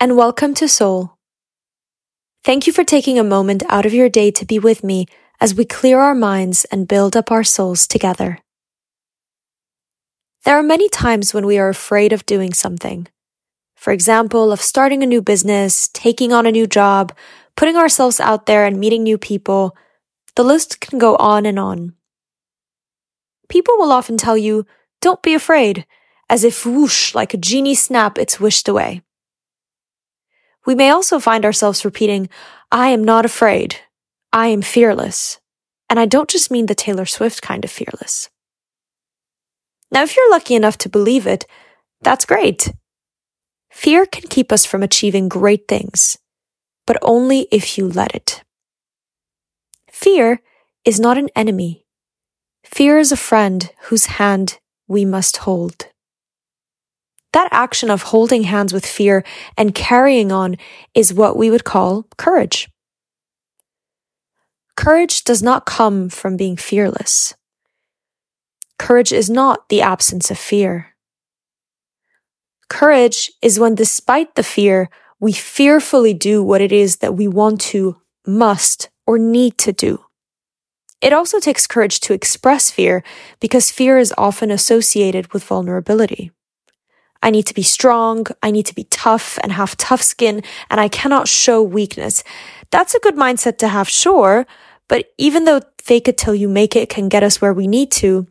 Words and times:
and 0.00 0.16
welcome 0.16 0.54
to 0.54 0.68
Soul. 0.68 1.18
Thank 2.44 2.68
you 2.68 2.72
for 2.72 2.84
taking 2.84 3.18
a 3.18 3.24
moment 3.24 3.64
out 3.68 3.84
of 3.84 3.92
your 3.92 4.08
day 4.08 4.30
to 4.30 4.44
be 4.46 4.60
with 4.60 4.84
me 4.84 5.06
as 5.40 5.56
we 5.56 5.64
clear 5.64 5.98
our 5.98 6.14
minds 6.14 6.64
and 6.66 6.86
build 6.86 7.16
up 7.16 7.32
our 7.32 7.42
souls 7.42 7.88
together. 7.88 8.38
There 10.44 10.56
are 10.56 10.62
many 10.62 10.88
times 10.88 11.34
when 11.34 11.46
we 11.46 11.58
are 11.58 11.68
afraid 11.68 12.12
of 12.12 12.26
doing 12.26 12.52
something. 12.52 13.08
For 13.74 13.92
example, 13.92 14.52
of 14.52 14.60
starting 14.60 15.02
a 15.02 15.06
new 15.06 15.20
business, 15.20 15.88
taking 15.92 16.32
on 16.32 16.46
a 16.46 16.52
new 16.52 16.68
job, 16.68 17.12
putting 17.56 17.76
ourselves 17.76 18.20
out 18.20 18.46
there 18.46 18.66
and 18.66 18.78
meeting 18.78 19.02
new 19.02 19.18
people. 19.18 19.76
The 20.36 20.44
list 20.44 20.80
can 20.80 21.00
go 21.00 21.16
on 21.16 21.44
and 21.44 21.58
on. 21.58 21.94
People 23.48 23.76
will 23.76 23.90
often 23.90 24.16
tell 24.16 24.38
you, 24.38 24.64
don't 25.00 25.22
be 25.24 25.34
afraid, 25.34 25.86
as 26.30 26.44
if 26.44 26.64
whoosh, 26.64 27.16
like 27.16 27.34
a 27.34 27.36
genie 27.36 27.74
snap, 27.74 28.16
it's 28.16 28.38
wished 28.38 28.68
away. 28.68 29.02
We 30.68 30.74
may 30.74 30.90
also 30.90 31.18
find 31.18 31.46
ourselves 31.46 31.86
repeating, 31.86 32.28
I 32.70 32.88
am 32.88 33.02
not 33.02 33.24
afraid. 33.24 33.76
I 34.34 34.48
am 34.48 34.60
fearless. 34.60 35.40
And 35.88 35.98
I 35.98 36.04
don't 36.04 36.28
just 36.28 36.50
mean 36.50 36.66
the 36.66 36.74
Taylor 36.74 37.06
Swift 37.06 37.40
kind 37.40 37.64
of 37.64 37.70
fearless. 37.70 38.28
Now, 39.90 40.02
if 40.02 40.14
you're 40.14 40.30
lucky 40.30 40.54
enough 40.54 40.76
to 40.78 40.90
believe 40.90 41.26
it, 41.26 41.46
that's 42.02 42.26
great. 42.26 42.74
Fear 43.70 44.04
can 44.04 44.28
keep 44.28 44.52
us 44.52 44.66
from 44.66 44.82
achieving 44.82 45.30
great 45.30 45.68
things, 45.68 46.18
but 46.86 46.98
only 47.00 47.48
if 47.50 47.78
you 47.78 47.88
let 47.88 48.14
it. 48.14 48.44
Fear 49.90 50.42
is 50.84 51.00
not 51.00 51.16
an 51.16 51.30
enemy. 51.34 51.86
Fear 52.62 52.98
is 52.98 53.10
a 53.10 53.16
friend 53.16 53.70
whose 53.84 54.20
hand 54.20 54.58
we 54.86 55.06
must 55.06 55.38
hold. 55.38 55.86
That 57.32 57.48
action 57.50 57.90
of 57.90 58.02
holding 58.02 58.44
hands 58.44 58.72
with 58.72 58.86
fear 58.86 59.24
and 59.56 59.74
carrying 59.74 60.32
on 60.32 60.56
is 60.94 61.12
what 61.12 61.36
we 61.36 61.50
would 61.50 61.64
call 61.64 62.06
courage. 62.16 62.68
Courage 64.76 65.24
does 65.24 65.42
not 65.42 65.66
come 65.66 66.08
from 66.08 66.36
being 66.36 66.56
fearless. 66.56 67.34
Courage 68.78 69.12
is 69.12 69.28
not 69.28 69.68
the 69.68 69.82
absence 69.82 70.30
of 70.30 70.38
fear. 70.38 70.94
Courage 72.70 73.32
is 73.42 73.58
when, 73.58 73.74
despite 73.74 74.34
the 74.34 74.42
fear, 74.42 74.88
we 75.20 75.32
fearfully 75.32 76.14
do 76.14 76.42
what 76.42 76.60
it 76.60 76.70
is 76.70 76.98
that 76.98 77.14
we 77.14 77.26
want 77.26 77.60
to, 77.60 77.96
must, 78.26 78.88
or 79.06 79.18
need 79.18 79.58
to 79.58 79.72
do. 79.72 80.04
It 81.00 81.12
also 81.12 81.40
takes 81.40 81.66
courage 81.66 82.00
to 82.00 82.12
express 82.12 82.70
fear 82.70 83.02
because 83.40 83.70
fear 83.70 83.98
is 83.98 84.14
often 84.16 84.50
associated 84.50 85.32
with 85.32 85.44
vulnerability. 85.44 86.30
I 87.22 87.30
need 87.30 87.46
to 87.46 87.54
be 87.54 87.62
strong, 87.62 88.26
I 88.42 88.50
need 88.50 88.66
to 88.66 88.74
be 88.74 88.84
tough 88.84 89.38
and 89.42 89.52
have 89.52 89.76
tough 89.76 90.02
skin, 90.02 90.42
and 90.70 90.80
I 90.80 90.88
cannot 90.88 91.28
show 91.28 91.62
weakness. 91.62 92.22
That's 92.70 92.94
a 92.94 93.00
good 93.00 93.16
mindset 93.16 93.58
to 93.58 93.68
have, 93.68 93.88
sure, 93.88 94.46
but 94.88 95.12
even 95.18 95.44
though 95.44 95.62
fake 95.78 96.08
it 96.08 96.16
till 96.16 96.34
you 96.34 96.48
make 96.48 96.76
it 96.76 96.88
can 96.88 97.08
get 97.08 97.22
us 97.22 97.40
where 97.40 97.52
we 97.52 97.66
need 97.66 97.90
to, 97.92 98.26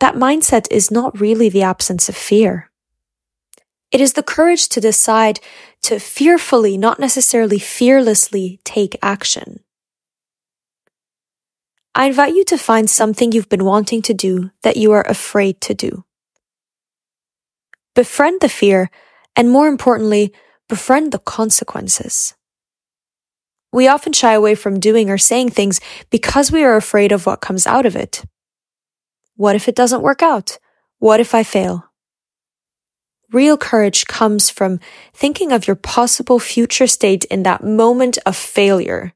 that 0.00 0.14
mindset 0.14 0.66
is 0.70 0.90
not 0.90 1.20
really 1.20 1.48
the 1.48 1.62
absence 1.62 2.08
of 2.08 2.16
fear. 2.16 2.70
It 3.92 4.00
is 4.00 4.14
the 4.14 4.22
courage 4.22 4.68
to 4.70 4.80
decide 4.80 5.40
to 5.82 5.98
fearfully, 5.98 6.76
not 6.76 6.98
necessarily 6.98 7.58
fearlessly, 7.58 8.60
take 8.64 8.98
action. 9.02 9.60
I 11.94 12.06
invite 12.06 12.34
you 12.34 12.44
to 12.46 12.56
find 12.56 12.88
something 12.88 13.32
you've 13.32 13.50
been 13.50 13.64
wanting 13.64 14.00
to 14.02 14.14
do 14.14 14.50
that 14.62 14.78
you 14.78 14.92
are 14.92 15.06
afraid 15.06 15.60
to 15.62 15.74
do. 15.74 16.04
Befriend 17.94 18.40
the 18.40 18.48
fear, 18.48 18.90
and 19.36 19.50
more 19.50 19.68
importantly, 19.68 20.32
befriend 20.68 21.12
the 21.12 21.18
consequences. 21.18 22.34
We 23.72 23.88
often 23.88 24.12
shy 24.12 24.32
away 24.32 24.54
from 24.54 24.80
doing 24.80 25.10
or 25.10 25.18
saying 25.18 25.50
things 25.50 25.80
because 26.10 26.52
we 26.52 26.62
are 26.62 26.76
afraid 26.76 27.12
of 27.12 27.26
what 27.26 27.40
comes 27.40 27.66
out 27.66 27.86
of 27.86 27.96
it. 27.96 28.24
What 29.36 29.56
if 29.56 29.68
it 29.68 29.74
doesn't 29.74 30.02
work 30.02 30.22
out? 30.22 30.58
What 30.98 31.20
if 31.20 31.34
I 31.34 31.42
fail? 31.42 31.90
Real 33.32 33.56
courage 33.56 34.06
comes 34.06 34.50
from 34.50 34.78
thinking 35.14 35.52
of 35.52 35.66
your 35.66 35.76
possible 35.76 36.38
future 36.38 36.86
state 36.86 37.24
in 37.24 37.42
that 37.44 37.64
moment 37.64 38.18
of 38.26 38.36
failure 38.36 39.14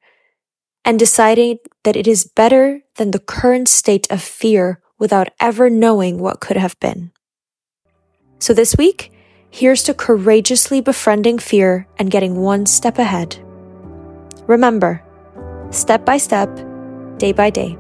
and 0.87 0.99
deciding 0.99 1.59
that 1.85 1.97
it 1.97 2.07
is 2.07 2.25
better 2.25 2.81
than 2.95 3.11
the 3.11 3.19
current 3.19 3.69
state 3.69 4.07
of 4.11 4.23
fear 4.23 4.81
without 4.99 5.29
ever 5.39 5.69
knowing 5.69 6.19
what 6.19 6.41
could 6.41 6.57
have 6.57 6.79
been. 6.81 7.13
So 8.39 8.53
this 8.53 8.77
week, 8.77 9.13
here's 9.51 9.83
to 9.85 9.95
courageously 9.95 10.81
befriending 10.81 11.39
fear 11.39 11.87
and 11.99 12.11
getting 12.11 12.37
one 12.37 12.67
step 12.67 12.99
ahead. 12.99 13.37
Remember, 14.47 15.03
step 15.71 16.05
by 16.05 16.19
step, 16.19 16.49
day 17.19 17.33
by 17.33 17.51
day. 17.51 17.79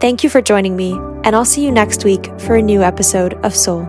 Thank 0.00 0.22
you 0.22 0.30
for 0.30 0.40
joining 0.40 0.76
me, 0.76 0.92
and 1.24 1.34
I'll 1.34 1.44
see 1.44 1.64
you 1.64 1.72
next 1.72 2.04
week 2.04 2.30
for 2.40 2.54
a 2.54 2.62
new 2.62 2.82
episode 2.82 3.34
of 3.44 3.54
Soul. 3.54 3.88